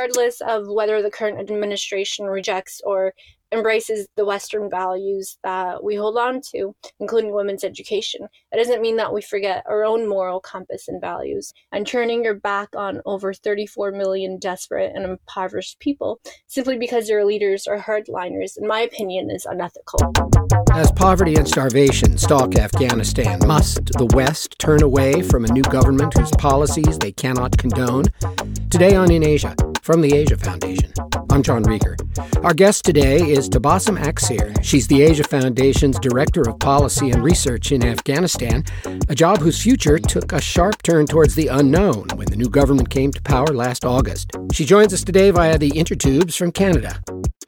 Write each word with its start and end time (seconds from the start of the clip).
regardless 0.00 0.40
of 0.40 0.66
whether 0.66 1.02
the 1.02 1.10
current 1.10 1.38
administration 1.38 2.24
rejects 2.24 2.80
or 2.84 3.12
embraces 3.52 4.06
the 4.16 4.24
Western 4.24 4.70
values 4.70 5.36
that 5.42 5.82
we 5.82 5.96
hold 5.96 6.16
on 6.16 6.40
to, 6.40 6.74
including 7.00 7.34
women's 7.34 7.64
education. 7.64 8.26
It 8.52 8.56
doesn't 8.56 8.80
mean 8.80 8.96
that 8.96 9.12
we 9.12 9.20
forget 9.20 9.64
our 9.68 9.84
own 9.84 10.08
moral 10.08 10.40
compass 10.40 10.86
and 10.88 11.00
values. 11.00 11.52
And 11.72 11.86
turning 11.86 12.24
your 12.24 12.34
back 12.34 12.68
on 12.76 13.02
over 13.04 13.34
34 13.34 13.90
million 13.92 14.38
desperate 14.38 14.92
and 14.94 15.04
impoverished 15.04 15.80
people 15.80 16.20
simply 16.46 16.78
because 16.78 17.08
their 17.08 17.24
leaders 17.24 17.66
are 17.66 17.78
hardliners, 17.78 18.56
in 18.56 18.68
my 18.68 18.80
opinion, 18.80 19.30
is 19.30 19.46
unethical. 19.46 20.00
As 20.72 20.92
poverty 20.92 21.34
and 21.34 21.48
starvation 21.48 22.16
stalk 22.16 22.54
Afghanistan, 22.54 23.40
must 23.46 23.86
the 23.98 24.06
West 24.14 24.58
turn 24.60 24.82
away 24.82 25.22
from 25.22 25.44
a 25.44 25.52
new 25.52 25.62
government 25.62 26.16
whose 26.16 26.30
policies 26.38 26.98
they 26.98 27.12
cannot 27.12 27.58
condone? 27.58 28.04
Today 28.70 28.94
on 28.94 29.10
In 29.10 29.24
Asia, 29.24 29.56
from 29.90 30.02
the 30.02 30.14
Asia 30.14 30.36
Foundation. 30.36 30.92
I'm 31.30 31.42
John 31.42 31.64
Rieger. 31.64 31.96
Our 32.44 32.54
guest 32.54 32.84
today 32.84 33.28
is 33.28 33.48
Tabassum 33.48 34.00
Akseer. 34.00 34.56
She's 34.62 34.86
the 34.86 35.02
Asia 35.02 35.24
Foundation's 35.24 35.98
Director 35.98 36.42
of 36.42 36.60
Policy 36.60 37.10
and 37.10 37.24
Research 37.24 37.72
in 37.72 37.84
Afghanistan, 37.84 38.62
a 39.08 39.16
job 39.16 39.38
whose 39.38 39.60
future 39.60 39.98
took 39.98 40.30
a 40.32 40.40
sharp 40.40 40.80
turn 40.82 41.06
towards 41.06 41.34
the 41.34 41.48
unknown 41.48 42.06
when 42.14 42.28
the 42.28 42.36
new 42.36 42.48
government 42.48 42.88
came 42.88 43.10
to 43.10 43.20
power 43.22 43.48
last 43.48 43.84
August. 43.84 44.30
She 44.52 44.64
joins 44.64 44.94
us 44.94 45.02
today 45.02 45.32
via 45.32 45.58
the 45.58 45.72
intertubes 45.72 46.36
from 46.36 46.52
Canada. 46.52 47.02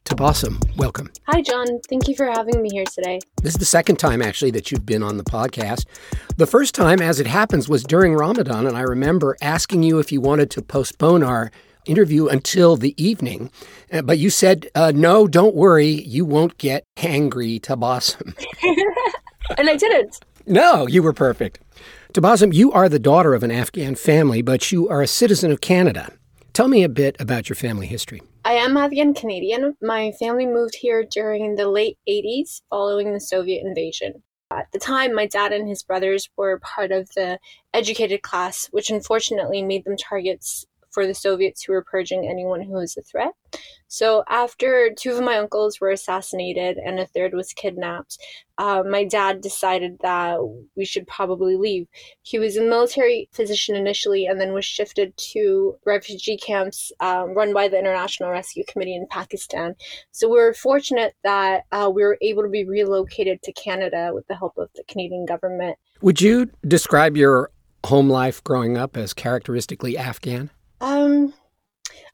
Tabassum, 0.05 0.59
welcome. 0.77 1.13
Hi, 1.29 1.43
John. 1.43 1.67
Thank 1.89 2.09
you 2.09 2.17
for 2.17 2.27
having 2.27 2.61
me 2.61 2.71
here 2.73 2.87
today. 2.93 3.21
This 3.41 3.53
is 3.55 3.61
the 3.61 3.65
second 3.65 4.01
time, 4.01 4.21
actually, 4.21 4.51
that 4.51 4.73
you've 4.73 4.85
been 4.85 5.05
on 5.05 5.17
the 5.17 5.23
podcast. 5.23 5.87
The 6.39 6.47
first 6.49 6.75
time, 6.75 7.01
as 7.01 7.21
it 7.21 7.29
happens, 7.29 7.69
was 7.69 7.85
during 7.85 8.15
Ramadan, 8.15 8.67
and 8.67 8.77
I 8.77 8.81
remember 8.81 9.37
asking 9.41 9.85
you 9.85 10.01
if 10.01 10.11
you 10.11 10.21
wanted 10.21 10.51
to 10.51 10.63
postpone 10.63 11.23
our 11.23 11.53
interview 11.87 12.29
until 12.29 12.77
the 12.77 12.95
evening. 13.03 13.51
Uh, 13.93 14.03
but 14.03 14.19
you 14.19 14.31
said, 14.31 14.69
uh, 14.75 14.93
no, 14.95 15.27
don't 15.27 15.55
worry, 15.55 15.89
you 15.89 16.25
won't 16.25 16.59
get 16.59 16.85
hangry 16.97 17.61
Tabassum. 17.61 18.37
and 19.59 19.69
I 19.69 19.77
didn't. 19.77 20.21
No, 20.47 20.87
you 20.87 21.03
were 21.03 21.13
perfect. 21.13 21.61
Tabassum, 22.13 22.53
you 22.53 22.73
are 22.73 22.89
the 22.89 22.99
daughter 22.99 23.35
of 23.35 23.43
an 23.43 23.51
Afghan 23.51 23.95
family, 23.95 24.43
but 24.43 24.71
you 24.71 24.89
are 24.89 25.03
a 25.03 25.07
citizen 25.07 25.51
of 25.51 25.61
Canada. 25.61 26.13
Tell 26.53 26.69
me 26.69 26.83
a 26.83 26.89
bit 26.89 27.17
about 27.19 27.49
your 27.49 27.57
family 27.57 27.87
history. 27.87 28.21
I 28.45 28.55
am 28.55 28.77
Afghan 28.77 29.15
Canadian. 29.15 29.77
My 29.81 30.13
family 30.19 30.47
moved 30.47 30.75
here 30.75 31.05
during 31.05 31.55
the 31.55 31.69
late 31.69 31.97
80s 32.09 32.61
following 32.69 33.13
the 33.13 33.21
Soviet 33.21 33.65
invasion. 33.65 34.23
At 34.51 34.71
the 34.73 34.79
time, 34.79 35.15
my 35.15 35.27
dad 35.27 35.53
and 35.53 35.67
his 35.67 35.83
brothers 35.83 36.29
were 36.37 36.59
part 36.59 36.93
of 36.93 37.09
the 37.15 37.39
educated 37.73 38.21
class, 38.21 38.69
which 38.71 38.91
unfortunately 38.91 39.63
made 39.63 39.85
them 39.85 39.97
targets 39.97 40.67
for 40.93 41.07
the 41.07 41.15
Soviets 41.15 41.63
who 41.63 41.73
were 41.73 41.85
purging 41.85 42.29
anyone 42.29 42.63
who 42.63 42.73
was 42.73 42.97
a 42.97 43.03
threat. 43.03 43.33
So, 43.89 44.25
after 44.29 44.91
two 44.99 45.13
of 45.13 45.23
my 45.23 45.37
uncles 45.37 45.79
were 45.79 45.91
assassinated 45.91 46.79
and 46.79 46.99
a 46.99 47.07
third 47.07 47.35
was 47.35 47.53
kidnapped, 47.53 48.17
uh, 48.57 48.83
my 48.89 49.05
dad 49.05 49.43
decided 49.43 49.99
that 50.01 50.39
we 50.75 50.87
should 50.87 51.07
probably 51.07 51.57
leave. 51.57 51.87
He 52.23 52.39
was 52.39 52.57
a 52.57 52.63
military 52.63 53.29
physician 53.33 53.77
initially 53.77 54.25
and 54.25 54.41
then 54.41 54.55
was 54.55 54.65
shifted 54.65 55.15
to 55.33 55.77
refugee 55.85 56.39
camps 56.39 56.91
um, 57.01 57.35
run 57.35 57.53
by 57.53 57.69
the 57.69 57.79
International 57.79 58.31
Rescue 58.31 58.65
Committee 58.67 58.97
in 58.97 59.07
Pakistan. 59.11 59.75
So, 60.11 60.27
we 60.29 60.39
were 60.39 60.55
fortunate 60.55 61.15
that 61.23 61.65
uh, 61.71 61.91
we 61.95 62.03
were 62.03 62.17
able 62.23 62.45
to 62.45 62.49
be 62.49 62.65
relocated 62.65 63.43
to 63.43 63.53
Canada 63.53 64.13
with 64.15 64.27
the 64.27 64.37
help 64.37 64.57
of 64.57 64.71
the 64.75 64.85
Canadian 64.89 65.27
government. 65.27 65.77
Would 66.01 66.23
you 66.23 66.51
describe 66.67 67.17
your 67.17 67.51
home 67.85 68.09
life 68.09 68.43
growing 68.43 68.79
up 68.79 68.97
as 68.97 69.13
characteristically 69.13 69.99
Afghan? 69.99 70.51
Um, 70.83 71.33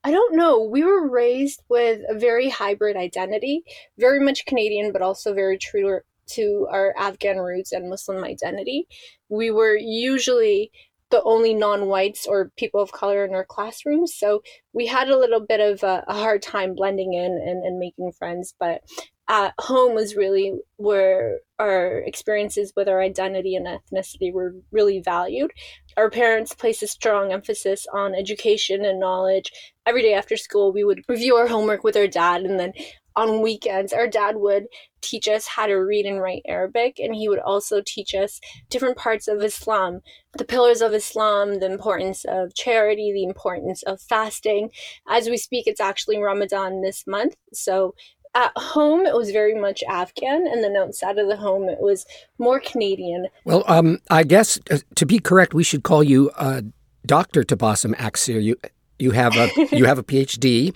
I 0.05 0.13
don't 0.13 0.37
know. 0.37 0.63
We 0.63 0.85
were 0.85 1.09
raised 1.09 1.63
with 1.69 2.03
a 2.09 2.17
very 2.17 2.51
hybrid 2.51 2.97
identity, 2.97 3.65
very 3.99 4.21
much 4.21 4.47
Canadian, 4.47 4.93
but 4.93 5.03
also 5.03 5.35
very 5.35 5.59
true 5.59 6.01
to 6.33 6.69
our 6.71 6.95
Afghan 6.99 7.39
roots 7.39 7.73
and 7.73 7.89
Muslim 7.89 8.23
identity. 8.23 8.87
We 9.31 9.51
were 9.51 9.75
usually 9.75 10.71
the 11.11 11.23
only 11.23 11.55
non-whites 11.55 12.27
or 12.27 12.53
people 12.57 12.81
of 12.81 12.93
color 12.93 13.25
in 13.25 13.35
our 13.35 13.45
classrooms 13.45 14.15
so 14.15 14.43
we 14.75 14.87
had 14.87 15.09
a 15.09 15.17
little 15.17 15.41
bit 15.41 15.59
of 15.59 15.83
a, 15.83 16.05
a 16.07 16.13
hard 16.13 16.43
time 16.43 16.75
blending 16.75 17.15
in 17.15 17.33
and, 17.33 17.65
and 17.65 17.79
making 17.79 18.13
friends 18.13 18.55
but 18.61 18.83
at 19.29 19.53
home 19.61 19.95
was 19.95 20.17
really 20.17 20.55
where 20.77 21.41
our 21.59 21.99
experiences 21.99 22.73
with 22.75 22.89
our 22.89 23.03
identity 23.03 23.55
and 23.55 23.67
ethnicity 23.67 24.33
were 24.33 24.55
really 24.73 25.01
valued. 25.01 25.51
Our 25.97 26.09
parents 26.09 26.55
placed 26.55 26.83
a 26.83 26.87
strong 26.87 27.33
emphasis 27.33 27.87
on 27.93 28.15
education 28.15 28.85
and 28.85 29.01
knowledge. 29.01 29.53
Every 29.85 30.03
day 30.03 30.15
after 30.15 30.37
school, 30.37 30.73
we 30.73 30.85
would 30.85 31.03
review 31.09 31.37
our 31.37 31.49
homework 31.49 31.85
with 31.85 31.97
our 31.97 32.07
dad, 32.07 32.43
and 32.43 32.59
then 32.59 32.73
on 33.17 33.43
weekends, 33.43 33.93
our 33.93 34.07
dad 34.07 34.37
would 34.37 34.67
teach 35.01 35.27
us 35.27 35.49
how 35.49 35.67
to 35.67 35.75
read 35.75 36.07
and 36.07 36.21
write 36.21 36.43
Arabic, 36.47 37.01
and 37.01 37.15
he 37.17 37.29
would 37.29 37.41
also 37.41 37.83
teach 37.85 38.15
us 38.15 38.41
different 38.71 38.97
parts 38.97 39.27
of 39.27 39.43
Islam, 39.43 40.01
the 40.37 40.45
pillars 40.45 40.81
of 40.81 40.95
Islam, 40.95 41.59
the 41.59 41.67
importance 41.67 42.25
of 42.25 42.55
charity, 42.55 43.13
the 43.13 43.25
importance 43.25 43.83
of 43.83 44.01
fasting. 44.01 44.71
As 45.09 45.29
we 45.29 45.37
speak, 45.37 45.67
it's 45.67 45.81
actually 45.81 46.19
Ramadan 46.19 46.81
this 46.81 47.09
month, 47.09 47.35
so 47.53 47.95
at 48.35 48.53
home 48.57 49.07
it 49.07 49.15
was 49.15 49.31
very 49.31 49.55
much 49.55 49.83
Afghan, 49.89 50.47
and 50.47 50.63
then 50.63 50.77
outside 50.77 51.19
of 51.19 51.29
the 51.29 51.37
home 51.37 51.69
it 51.69 51.81
was 51.81 52.07
more 52.39 52.61
Canadian. 52.61 53.29
Well, 53.45 53.65
um, 53.67 53.99
I 54.11 54.25
guess 54.25 54.59
uh, 54.71 54.79
to 54.95 55.07
be 55.07 55.19
correct, 55.19 55.55
we 55.55 55.65
should 55.65 55.83
call 55.83 56.03
you 56.03 56.31
uh, 56.37 56.63
Doctor 57.07 57.43
Tabassum 57.43 57.95
Akseer. 57.97 58.43
You 58.43 58.57
you 58.99 59.13
have 59.13 59.37
a 59.37 59.51
you 59.73 59.87
have 59.87 59.99
a 59.99 60.03
PhD. 60.11 60.75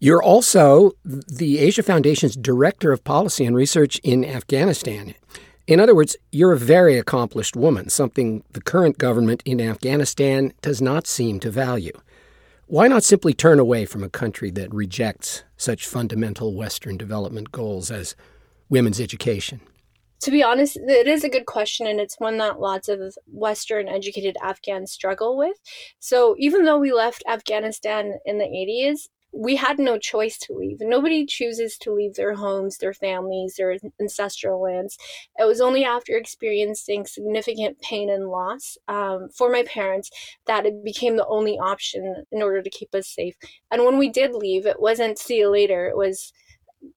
You're 0.00 0.22
also 0.22 0.92
the 1.04 1.58
Asia 1.58 1.82
Foundation's 1.82 2.36
Director 2.36 2.92
of 2.92 3.04
Policy 3.04 3.46
and 3.46 3.56
Research 3.56 3.98
in 4.00 4.24
Afghanistan. 4.24 5.14
In 5.66 5.80
other 5.80 5.94
words, 5.94 6.14
you're 6.30 6.52
a 6.52 6.58
very 6.58 6.98
accomplished 6.98 7.56
woman, 7.56 7.88
something 7.88 8.44
the 8.52 8.60
current 8.60 8.98
government 8.98 9.42
in 9.46 9.62
Afghanistan 9.62 10.52
does 10.60 10.82
not 10.82 11.06
seem 11.06 11.40
to 11.40 11.50
value. 11.50 11.98
Why 12.66 12.88
not 12.88 13.04
simply 13.04 13.34
turn 13.34 13.58
away 13.58 13.84
from 13.84 14.02
a 14.02 14.08
country 14.08 14.50
that 14.52 14.72
rejects 14.72 15.44
such 15.56 15.86
fundamental 15.86 16.56
Western 16.56 16.96
development 16.96 17.52
goals 17.52 17.90
as 17.90 18.16
women's 18.70 18.98
education? 18.98 19.60
To 20.22 20.30
be 20.30 20.42
honest, 20.42 20.78
it 20.78 21.06
is 21.06 21.24
a 21.24 21.28
good 21.28 21.44
question, 21.44 21.86
and 21.86 22.00
it's 22.00 22.18
one 22.18 22.38
that 22.38 22.60
lots 22.60 22.88
of 22.88 23.00
Western 23.26 23.86
educated 23.86 24.38
Afghans 24.42 24.90
struggle 24.90 25.36
with. 25.36 25.58
So, 25.98 26.34
even 26.38 26.64
though 26.64 26.78
we 26.78 26.94
left 26.94 27.22
Afghanistan 27.28 28.14
in 28.24 28.38
the 28.38 28.46
80s, 28.46 29.08
we 29.34 29.56
had 29.56 29.78
no 29.78 29.98
choice 29.98 30.38
to 30.38 30.52
leave. 30.52 30.78
Nobody 30.80 31.26
chooses 31.26 31.76
to 31.78 31.92
leave 31.92 32.14
their 32.14 32.34
homes, 32.34 32.78
their 32.78 32.94
families, 32.94 33.56
their 33.56 33.76
ancestral 34.00 34.62
lands. 34.62 34.96
It 35.38 35.44
was 35.44 35.60
only 35.60 35.84
after 35.84 36.16
experiencing 36.16 37.06
significant 37.06 37.80
pain 37.80 38.10
and 38.10 38.28
loss 38.28 38.78
um, 38.86 39.28
for 39.36 39.50
my 39.50 39.64
parents 39.64 40.10
that 40.46 40.66
it 40.66 40.84
became 40.84 41.16
the 41.16 41.26
only 41.26 41.58
option 41.58 42.24
in 42.30 42.42
order 42.42 42.62
to 42.62 42.70
keep 42.70 42.94
us 42.94 43.08
safe. 43.08 43.34
And 43.70 43.84
when 43.84 43.98
we 43.98 44.08
did 44.08 44.32
leave, 44.34 44.66
it 44.66 44.80
wasn't 44.80 45.18
see 45.18 45.38
you 45.38 45.50
later. 45.50 45.86
It 45.86 45.96
was 45.96 46.32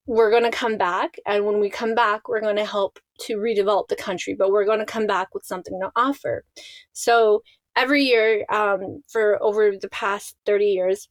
we're 0.06 0.32
going 0.32 0.44
to 0.44 0.52
come 0.52 0.78
back. 0.78 1.16
And 1.26 1.46
when 1.46 1.60
we 1.60 1.70
come 1.70 1.96
back, 1.96 2.28
we're 2.28 2.42
going 2.42 2.58
to 2.58 2.66
help 2.66 3.00
to 3.22 3.38
redevelop 3.38 3.88
the 3.88 3.96
country, 3.96 4.36
but 4.36 4.52
we're 4.52 4.66
going 4.66 4.80
to 4.80 4.86
come 4.86 5.08
back 5.08 5.34
with 5.34 5.46
something 5.46 5.80
to 5.82 5.92
offer. 5.96 6.44
So 6.92 7.42
every 7.76 8.04
year 8.04 8.46
um, 8.50 9.02
for 9.08 9.42
over 9.42 9.74
the 9.80 9.90
past 9.90 10.36
30 10.46 10.66
years, 10.66 11.08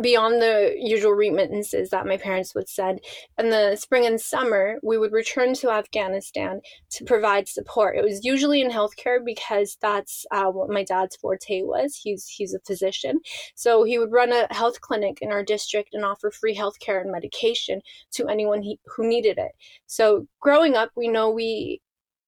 beyond 0.00 0.42
the 0.42 0.74
usual 0.76 1.12
remittances 1.12 1.90
that 1.90 2.06
my 2.06 2.16
parents 2.16 2.54
would 2.54 2.68
send. 2.68 3.00
In 3.38 3.50
the 3.50 3.76
spring 3.76 4.06
and 4.06 4.20
summer 4.20 4.78
we 4.82 4.98
would 4.98 5.12
return 5.12 5.54
to 5.54 5.70
afghanistan 5.70 6.60
to 6.90 7.04
provide 7.04 7.48
support. 7.48 7.96
It 7.96 8.04
was 8.04 8.24
usually 8.24 8.60
in 8.60 8.70
healthcare 8.70 9.24
because 9.24 9.76
that's 9.80 10.26
uh, 10.30 10.50
what 10.50 10.70
my 10.70 10.84
dad's 10.84 11.16
forte 11.16 11.62
was. 11.62 11.96
He's 11.96 12.26
he's 12.26 12.54
a 12.54 12.60
physician. 12.60 13.20
So 13.54 13.84
he 13.84 13.98
would 13.98 14.12
run 14.12 14.32
a 14.32 14.52
health 14.52 14.80
clinic 14.80 15.18
in 15.20 15.30
our 15.30 15.44
district 15.44 15.94
and 15.94 16.04
offer 16.04 16.30
free 16.30 16.56
healthcare 16.56 17.00
and 17.00 17.12
medication 17.12 17.80
to 18.12 18.26
anyone 18.28 18.62
he, 18.62 18.78
who 18.86 19.06
needed 19.06 19.38
it. 19.38 19.52
So 19.86 20.26
growing 20.40 20.74
up 20.74 20.90
we 20.96 21.08
know 21.08 21.30
we 21.30 21.80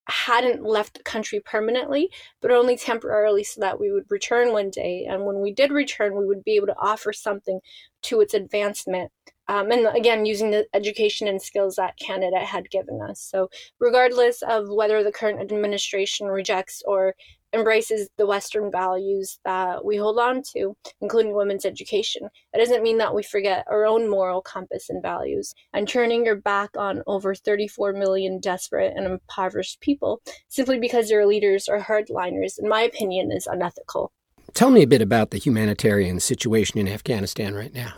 hadn't 0.08 0.62
left 0.62 0.94
the 0.94 1.02
country 1.02 1.40
permanently, 1.40 2.10
but 2.40 2.50
only 2.50 2.76
temporarily 2.76 3.42
so 3.44 3.60
that 3.60 3.80
we 3.80 3.90
would 3.90 4.04
return 4.08 4.52
one 4.52 4.70
day. 4.70 5.06
And 5.08 5.24
when 5.24 5.40
we 5.40 5.52
did 5.52 5.70
return, 5.70 6.16
we 6.16 6.26
would 6.26 6.44
be 6.44 6.56
able 6.56 6.68
to 6.68 6.78
offer 6.78 7.12
something 7.12 7.60
to 8.02 8.20
its 8.20 8.34
advancement. 8.34 9.10
Um, 9.48 9.70
and 9.70 9.86
again, 9.96 10.26
using 10.26 10.50
the 10.50 10.66
education 10.74 11.28
and 11.28 11.40
skills 11.40 11.76
that 11.76 11.98
Canada 11.98 12.38
had 12.38 12.70
given 12.70 13.00
us. 13.00 13.20
So, 13.20 13.48
regardless 13.78 14.42
of 14.42 14.68
whether 14.68 15.04
the 15.04 15.12
current 15.12 15.40
administration 15.40 16.26
rejects 16.26 16.82
or 16.84 17.14
embraces 17.56 18.08
the 18.16 18.26
Western 18.26 18.70
values 18.70 19.38
that 19.44 19.84
we 19.84 19.96
hold 19.96 20.18
on 20.18 20.42
to, 20.54 20.76
including 21.00 21.34
women's 21.34 21.64
education. 21.64 22.28
It 22.52 22.58
doesn't 22.58 22.82
mean 22.82 22.98
that 22.98 23.14
we 23.14 23.22
forget 23.22 23.64
our 23.70 23.86
own 23.86 24.08
moral 24.08 24.42
compass 24.42 24.88
and 24.88 25.02
values. 25.02 25.54
And 25.72 25.88
turning 25.88 26.24
your 26.24 26.36
back 26.36 26.70
on 26.76 27.02
over 27.06 27.34
34 27.34 27.92
million 27.92 28.40
desperate 28.40 28.92
and 28.96 29.06
impoverished 29.06 29.80
people 29.80 30.20
simply 30.48 30.78
because 30.78 31.08
their 31.08 31.26
leaders 31.26 31.68
are 31.68 31.80
hardliners, 31.80 32.58
in 32.58 32.68
my 32.68 32.82
opinion, 32.82 33.32
is 33.32 33.46
unethical. 33.46 34.12
Tell 34.54 34.70
me 34.70 34.82
a 34.82 34.86
bit 34.86 35.02
about 35.02 35.30
the 35.30 35.38
humanitarian 35.38 36.20
situation 36.20 36.78
in 36.78 36.88
Afghanistan 36.88 37.54
right 37.54 37.74
now. 37.74 37.94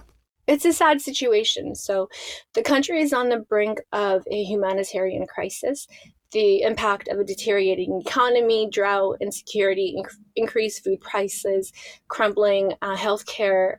It's 0.47 0.65
a 0.65 0.73
sad 0.73 1.03
situation. 1.03 1.75
So, 1.75 2.09
the 2.55 2.63
country 2.63 3.03
is 3.03 3.13
on 3.13 3.29
the 3.29 3.39
brink 3.39 3.81
of 3.93 4.25
a 4.31 4.43
humanitarian 4.45 5.27
crisis. 5.27 5.87
The 6.33 6.63
impact 6.63 7.09
of 7.09 7.19
a 7.19 7.25
deteriorating 7.25 8.03
economy, 8.05 8.69
drought, 8.71 9.17
insecurity, 9.21 9.97
inc- 9.99 10.15
increased 10.37 10.85
food 10.85 11.01
prices, 11.01 11.73
crumbling 12.09 12.75
uh, 12.83 12.97
healthcare, 12.97 13.77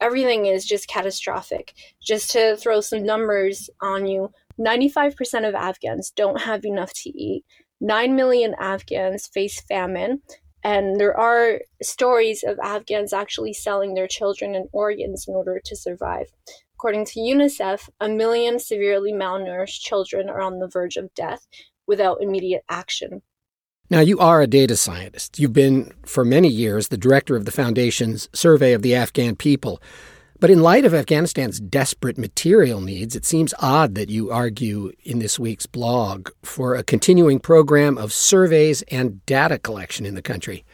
everything 0.00 0.46
is 0.46 0.66
just 0.66 0.88
catastrophic. 0.88 1.74
Just 2.02 2.30
to 2.32 2.56
throw 2.56 2.80
some 2.80 3.02
numbers 3.02 3.70
on 3.80 4.06
you 4.06 4.30
95% 4.58 5.46
of 5.46 5.54
Afghans 5.54 6.10
don't 6.10 6.40
have 6.40 6.64
enough 6.64 6.92
to 6.94 7.10
eat. 7.10 7.44
9 7.80 8.16
million 8.16 8.54
Afghans 8.58 9.26
face 9.26 9.60
famine. 9.60 10.22
And 10.64 10.98
there 10.98 11.16
are 11.16 11.60
stories 11.82 12.42
of 12.42 12.58
Afghans 12.58 13.12
actually 13.12 13.52
selling 13.52 13.94
their 13.94 14.08
children 14.08 14.54
and 14.54 14.68
organs 14.72 15.26
in 15.28 15.34
order 15.34 15.60
to 15.64 15.76
survive. 15.76 16.26
According 16.74 17.04
to 17.06 17.20
UNICEF, 17.20 17.88
a 18.00 18.08
million 18.08 18.58
severely 18.58 19.12
malnourished 19.12 19.80
children 19.80 20.28
are 20.28 20.40
on 20.40 20.58
the 20.58 20.68
verge 20.68 20.96
of 20.96 21.14
death 21.14 21.46
without 21.86 22.22
immediate 22.22 22.64
action. 22.68 23.22
Now, 23.88 24.00
you 24.00 24.18
are 24.18 24.42
a 24.42 24.48
data 24.48 24.76
scientist. 24.76 25.38
You've 25.38 25.52
been, 25.52 25.92
for 26.04 26.24
many 26.24 26.48
years, 26.48 26.88
the 26.88 26.96
director 26.96 27.36
of 27.36 27.44
the 27.44 27.52
Foundation's 27.52 28.28
Survey 28.32 28.72
of 28.72 28.82
the 28.82 28.96
Afghan 28.96 29.36
People. 29.36 29.80
But 30.38 30.50
in 30.50 30.60
light 30.60 30.84
of 30.84 30.92
Afghanistan's 30.92 31.60
desperate 31.60 32.18
material 32.18 32.80
needs, 32.80 33.16
it 33.16 33.24
seems 33.24 33.54
odd 33.60 33.94
that 33.94 34.10
you 34.10 34.30
argue 34.30 34.92
in 35.04 35.20
this 35.20 35.38
week's 35.38 35.66
blog 35.66 36.28
for 36.42 36.74
a 36.74 36.82
continuing 36.82 37.38
program 37.38 37.96
of 37.96 38.12
surveys 38.12 38.82
and 38.82 39.24
data 39.24 39.58
collection 39.58 40.04
in 40.04 40.14
the 40.14 40.22
country. 40.22 40.64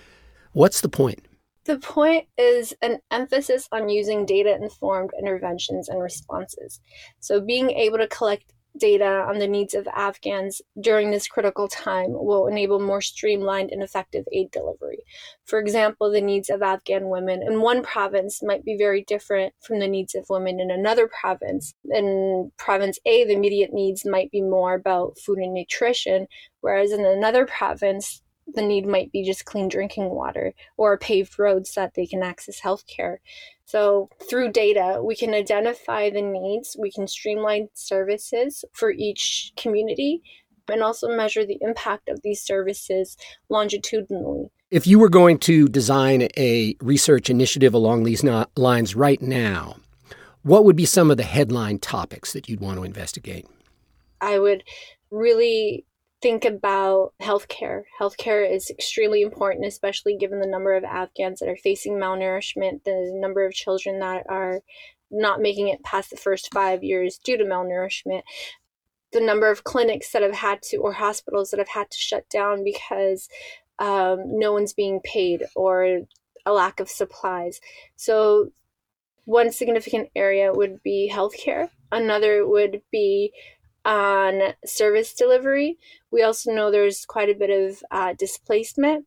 What's 0.52 0.80
the 0.80 0.88
point? 0.88 1.24
The 1.64 1.78
point 1.78 2.26
is 2.36 2.74
an 2.82 2.98
emphasis 3.12 3.68
on 3.70 3.88
using 3.88 4.26
data 4.26 4.52
informed 4.52 5.10
interventions 5.16 5.88
and 5.88 6.02
responses. 6.02 6.80
So, 7.20 7.40
being 7.40 7.70
able 7.70 7.98
to 7.98 8.08
collect 8.08 8.52
data 8.76 9.24
on 9.28 9.38
the 9.38 9.46
needs 9.46 9.74
of 9.74 9.86
Afghans 9.88 10.62
during 10.80 11.10
this 11.10 11.28
critical 11.28 11.68
time 11.68 12.12
will 12.12 12.46
enable 12.46 12.80
more 12.80 13.00
streamlined 13.00 13.70
and 13.70 13.82
effective 13.82 14.24
aid 14.32 14.50
delivery. 14.50 15.04
For 15.44 15.58
example, 15.58 16.10
the 16.10 16.20
needs 16.20 16.48
of 16.50 16.62
Afghan 16.62 17.08
women 17.08 17.42
in 17.42 17.60
one 17.60 17.82
province 17.82 18.42
might 18.42 18.64
be 18.64 18.76
very 18.76 19.04
different 19.04 19.54
from 19.60 19.78
the 19.78 19.88
needs 19.88 20.14
of 20.14 20.26
women 20.30 20.60
in 20.60 20.70
another 20.70 21.08
province. 21.08 21.74
In 21.90 22.52
province 22.56 22.98
A, 23.06 23.24
the 23.24 23.34
immediate 23.34 23.72
needs 23.72 24.04
might 24.04 24.30
be 24.30 24.40
more 24.40 24.74
about 24.74 25.18
food 25.18 25.38
and 25.38 25.54
nutrition, 25.54 26.26
whereas 26.60 26.92
in 26.92 27.04
another 27.04 27.46
province, 27.46 28.22
the 28.54 28.62
need 28.62 28.86
might 28.86 29.12
be 29.12 29.24
just 29.24 29.44
clean 29.44 29.68
drinking 29.68 30.10
water 30.10 30.54
or 30.76 30.98
paved 30.98 31.38
roads 31.38 31.72
so 31.72 31.82
that 31.82 31.94
they 31.94 32.06
can 32.06 32.22
access 32.22 32.60
healthcare. 32.60 33.16
So, 33.64 34.10
through 34.28 34.52
data, 34.52 35.00
we 35.02 35.16
can 35.16 35.32
identify 35.34 36.10
the 36.10 36.22
needs, 36.22 36.76
we 36.78 36.90
can 36.90 37.06
streamline 37.06 37.68
services 37.74 38.64
for 38.72 38.90
each 38.90 39.52
community, 39.56 40.22
and 40.68 40.82
also 40.82 41.08
measure 41.08 41.46
the 41.46 41.58
impact 41.60 42.08
of 42.08 42.20
these 42.22 42.42
services 42.42 43.16
longitudinally. 43.48 44.50
If 44.70 44.86
you 44.86 44.98
were 44.98 45.08
going 45.08 45.38
to 45.40 45.68
design 45.68 46.28
a 46.36 46.76
research 46.80 47.28
initiative 47.28 47.74
along 47.74 48.04
these 48.04 48.24
lines 48.56 48.94
right 48.94 49.20
now, 49.20 49.76
what 50.42 50.64
would 50.64 50.76
be 50.76 50.86
some 50.86 51.10
of 51.10 51.16
the 51.16 51.22
headline 51.24 51.78
topics 51.78 52.32
that 52.32 52.48
you'd 52.48 52.60
want 52.60 52.78
to 52.78 52.84
investigate? 52.84 53.46
I 54.20 54.38
would 54.38 54.64
really 55.10 55.84
think 56.22 56.44
about 56.44 57.12
healthcare. 57.20 57.82
Healthcare 58.00 58.48
is 58.50 58.70
extremely 58.70 59.22
important, 59.22 59.66
especially 59.66 60.16
given 60.16 60.40
the 60.40 60.46
number 60.46 60.74
of 60.74 60.84
Afghans 60.84 61.40
that 61.40 61.48
are 61.48 61.56
facing 61.56 61.94
malnourishment, 61.94 62.84
the 62.84 63.10
number 63.14 63.44
of 63.44 63.52
children 63.52 63.98
that 63.98 64.24
are 64.28 64.60
not 65.10 65.40
making 65.40 65.68
it 65.68 65.82
past 65.82 66.10
the 66.10 66.16
first 66.16 66.52
five 66.54 66.82
years 66.82 67.18
due 67.22 67.36
to 67.36 67.44
malnourishment, 67.44 68.22
the 69.12 69.20
number 69.20 69.50
of 69.50 69.64
clinics 69.64 70.12
that 70.12 70.22
have 70.22 70.36
had 70.36 70.62
to, 70.62 70.76
or 70.78 70.92
hospitals 70.92 71.50
that 71.50 71.58
have 71.58 71.68
had 71.68 71.90
to 71.90 71.98
shut 71.98 72.28
down 72.30 72.64
because 72.64 73.28
um, 73.78 74.22
no 74.26 74.52
one's 74.52 74.72
being 74.72 75.00
paid 75.04 75.44
or 75.56 76.02
a 76.46 76.52
lack 76.52 76.80
of 76.80 76.88
supplies. 76.88 77.60
So, 77.96 78.52
one 79.24 79.52
significant 79.52 80.08
area 80.16 80.52
would 80.52 80.82
be 80.82 81.10
healthcare. 81.12 81.68
Another 81.92 82.46
would 82.46 82.82
be 82.90 83.32
on 83.84 84.54
service 84.64 85.14
delivery. 85.14 85.78
We 86.10 86.22
also 86.22 86.52
know 86.52 86.70
there's 86.70 87.04
quite 87.04 87.28
a 87.28 87.34
bit 87.34 87.50
of 87.50 87.82
uh, 87.90 88.14
displacement, 88.18 89.06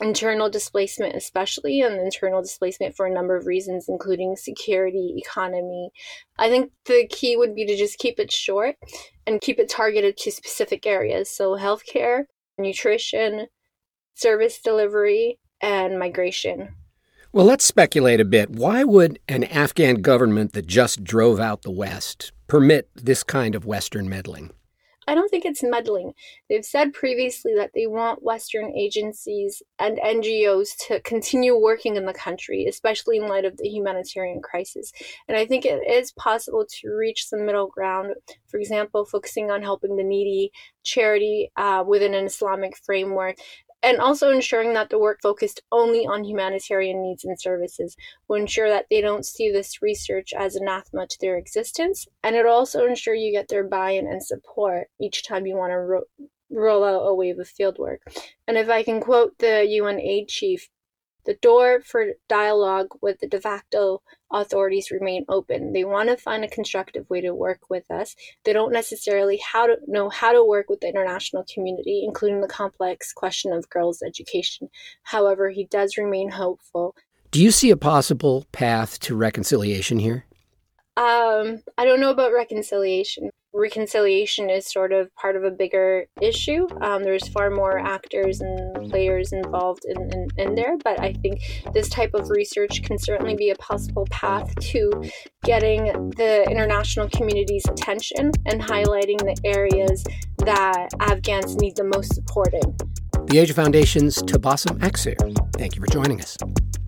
internal 0.00 0.50
displacement, 0.50 1.14
especially, 1.14 1.80
and 1.80 2.00
internal 2.00 2.42
displacement 2.42 2.96
for 2.96 3.06
a 3.06 3.14
number 3.14 3.36
of 3.36 3.46
reasons, 3.46 3.86
including 3.88 4.36
security, 4.36 5.14
economy. 5.16 5.90
I 6.38 6.48
think 6.48 6.72
the 6.86 7.06
key 7.08 7.36
would 7.36 7.54
be 7.54 7.66
to 7.66 7.76
just 7.76 7.98
keep 7.98 8.18
it 8.18 8.32
short 8.32 8.76
and 9.26 9.40
keep 9.40 9.58
it 9.58 9.68
targeted 9.68 10.16
to 10.18 10.32
specific 10.32 10.86
areas. 10.86 11.30
So, 11.30 11.56
healthcare, 11.56 12.24
nutrition, 12.58 13.46
service 14.14 14.60
delivery, 14.60 15.38
and 15.60 15.98
migration. 15.98 16.74
Well, 17.32 17.46
let's 17.46 17.64
speculate 17.64 18.18
a 18.18 18.24
bit. 18.24 18.50
Why 18.50 18.82
would 18.82 19.20
an 19.28 19.44
Afghan 19.44 20.02
government 20.02 20.52
that 20.54 20.66
just 20.66 21.04
drove 21.04 21.38
out 21.38 21.62
the 21.62 21.70
West 21.70 22.32
permit 22.50 22.88
this 22.96 23.22
kind 23.22 23.54
of 23.54 23.64
Western 23.64 24.08
meddling? 24.08 24.50
I 25.06 25.14
don't 25.14 25.28
think 25.28 25.44
it's 25.44 25.62
meddling. 25.62 26.14
They've 26.48 26.64
said 26.64 26.92
previously 26.92 27.52
that 27.54 27.70
they 27.76 27.86
want 27.86 28.24
Western 28.24 28.72
agencies 28.76 29.62
and 29.78 29.98
NGOs 29.98 30.70
to 30.88 31.00
continue 31.02 31.56
working 31.56 31.94
in 31.94 32.06
the 32.06 32.12
country, 32.12 32.66
especially 32.66 33.18
in 33.18 33.28
light 33.28 33.44
of 33.44 33.56
the 33.56 33.68
humanitarian 33.68 34.42
crisis. 34.42 34.92
And 35.28 35.36
I 35.36 35.46
think 35.46 35.64
it 35.64 35.80
is 35.88 36.10
possible 36.12 36.66
to 36.80 36.90
reach 36.90 37.28
some 37.28 37.46
middle 37.46 37.68
ground, 37.68 38.14
for 38.48 38.58
example, 38.58 39.04
focusing 39.04 39.52
on 39.52 39.62
helping 39.62 39.96
the 39.96 40.02
needy, 40.02 40.50
charity 40.82 41.52
uh, 41.56 41.84
within 41.86 42.14
an 42.14 42.26
Islamic 42.26 42.76
framework, 42.76 43.36
and 43.82 43.98
also 43.98 44.30
ensuring 44.30 44.74
that 44.74 44.90
the 44.90 44.98
work 44.98 45.20
focused 45.22 45.62
only 45.72 46.06
on 46.06 46.24
humanitarian 46.24 47.02
needs 47.02 47.24
and 47.24 47.40
services 47.40 47.96
will 48.28 48.36
ensure 48.36 48.68
that 48.68 48.86
they 48.90 49.00
don't 49.00 49.26
see 49.26 49.50
this 49.50 49.82
research 49.82 50.32
as 50.36 50.56
anathema 50.56 51.06
to 51.06 51.18
their 51.20 51.36
existence, 51.36 52.06
and 52.22 52.36
it'll 52.36 52.52
also 52.52 52.86
ensure 52.86 53.14
you 53.14 53.32
get 53.32 53.48
their 53.48 53.64
buy-in 53.64 54.06
and 54.06 54.22
support 54.22 54.88
each 55.00 55.26
time 55.26 55.46
you 55.46 55.56
want 55.56 55.72
to 55.72 55.78
ro- 55.78 56.04
roll 56.50 56.84
out 56.84 57.06
a 57.06 57.14
wave 57.14 57.38
of 57.38 57.48
fieldwork. 57.48 57.98
And 58.46 58.58
if 58.58 58.68
I 58.68 58.82
can 58.82 59.00
quote 59.00 59.38
the 59.38 59.64
UN 59.66 60.00
aid 60.00 60.28
chief, 60.28 60.68
the 61.24 61.34
door 61.34 61.80
for 61.84 62.06
dialogue 62.28 62.88
with 63.02 63.20
the 63.20 63.26
de 63.26 63.40
facto 63.40 64.02
authorities 64.32 64.90
remain 64.90 65.24
open. 65.28 65.72
They 65.72 65.84
want 65.84 66.08
to 66.08 66.16
find 66.16 66.44
a 66.44 66.48
constructive 66.48 67.08
way 67.10 67.20
to 67.20 67.34
work 67.34 67.68
with 67.68 67.90
us. 67.90 68.14
They 68.44 68.52
don't 68.52 68.72
necessarily 68.72 69.38
how 69.38 69.66
to 69.66 69.76
know 69.86 70.08
how 70.08 70.32
to 70.32 70.44
work 70.44 70.68
with 70.68 70.80
the 70.80 70.88
international 70.88 71.44
community, 71.52 72.04
including 72.04 72.40
the 72.40 72.48
complex 72.48 73.12
question 73.12 73.52
of 73.52 73.68
girls' 73.68 74.02
education. 74.02 74.68
However, 75.02 75.50
he 75.50 75.64
does 75.64 75.96
remain 75.96 76.30
hopeful. 76.30 76.94
Do 77.30 77.42
you 77.42 77.50
see 77.50 77.70
a 77.70 77.76
possible 77.76 78.46
path 78.52 78.98
to 79.00 79.14
reconciliation 79.14 79.98
here? 79.98 80.26
Um, 80.96 81.62
I 81.78 81.84
don't 81.84 82.00
know 82.00 82.10
about 82.10 82.32
reconciliation. 82.32 83.30
Reconciliation 83.52 84.48
is 84.48 84.70
sort 84.70 84.92
of 84.92 85.12
part 85.16 85.34
of 85.34 85.42
a 85.42 85.50
bigger 85.50 86.06
issue. 86.20 86.68
Um, 86.80 87.02
there's 87.02 87.26
far 87.28 87.50
more 87.50 87.78
actors 87.78 88.40
and 88.40 88.88
players 88.88 89.32
involved 89.32 89.84
in, 89.86 90.00
in, 90.12 90.28
in 90.38 90.54
there, 90.54 90.76
but 90.84 91.00
I 91.00 91.14
think 91.14 91.40
this 91.74 91.88
type 91.88 92.14
of 92.14 92.30
research 92.30 92.82
can 92.84 92.96
certainly 92.96 93.34
be 93.34 93.50
a 93.50 93.56
possible 93.56 94.06
path 94.10 94.54
to 94.56 94.92
getting 95.42 96.10
the 96.10 96.46
international 96.48 97.08
community's 97.08 97.66
attention 97.66 98.30
and 98.46 98.62
highlighting 98.62 99.18
the 99.18 99.36
areas 99.44 100.04
that 100.38 100.88
Afghans 101.00 101.56
need 101.56 101.76
the 101.76 101.84
most 101.84 102.14
support 102.14 102.54
in. 102.54 102.76
The 103.26 103.38
Asia 103.38 103.54
Foundation's 103.54 104.22
Tabassum 104.22 104.78
Akseer. 104.78 105.16
Thank 105.56 105.74
you 105.74 105.82
for 105.82 105.88
joining 105.88 106.20
us. 106.20 106.36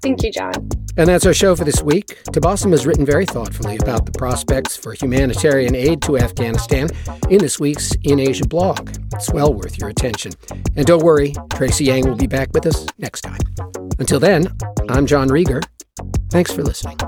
Thank 0.03 0.25
you, 0.25 0.33
John. 0.33 0.69
And 0.97 1.09
that's 1.09 1.25
our 1.25 1.33
show 1.33 1.57
for 1.57 1.65
this 1.65 1.83
week. 1.83 2.23
Tabassum 2.25 2.73
has 2.73 2.85
written 2.85 3.07
very 3.07 3.25
thoughtfully 3.25 3.79
about 3.79 4.05
the 4.05 4.13
prospects 4.13 4.77
for 4.77 4.93
humanitarian 4.93 5.75
aid 5.75 6.03
to 6.03 6.19
Afghanistan 6.19 6.89
in 7.31 7.39
this 7.39 7.59
week's 7.59 7.95
In 8.03 8.21
Asia 8.21 8.47
blog. 8.47 8.91
It's 9.15 9.33
well 9.33 9.55
worth 9.55 9.79
your 9.79 9.89
attention. 9.89 10.33
And 10.77 10.85
don't 10.85 11.03
worry, 11.03 11.35
Tracy 11.55 11.85
Yang 11.85 12.09
will 12.09 12.17
be 12.17 12.27
back 12.27 12.53
with 12.53 12.67
us 12.67 12.87
next 12.99 13.23
time. 13.23 13.41
Until 13.99 14.21
then, 14.21 14.55
I'm 14.89 15.07
John 15.07 15.29
Rieger. 15.29 15.63
Thanks 16.31 16.53
for 16.53 16.63
listening. 16.63 16.99